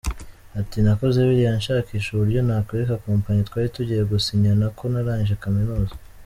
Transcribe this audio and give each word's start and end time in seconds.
Ati 0.59 0.77
“Nakoze 0.83 1.17
biriya 1.27 1.51
nshakisha 1.59 2.07
uburyo 2.11 2.39
nakwereka 2.47 3.01
kompanyi 3.05 3.41
twari 3.49 3.67
tugiye 3.75 4.01
gusinyana 4.11 4.65
ko 4.77 4.83
narangije 4.91 5.35
kaminuza. 5.45 5.93